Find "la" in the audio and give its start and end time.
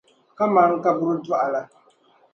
1.53-1.61